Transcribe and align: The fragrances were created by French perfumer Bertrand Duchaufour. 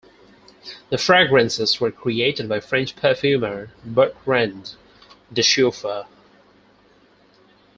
The 0.89 0.97
fragrances 0.97 1.79
were 1.79 1.91
created 1.91 2.49
by 2.49 2.59
French 2.59 2.95
perfumer 2.95 3.69
Bertrand 3.85 4.73
Duchaufour. 5.31 6.07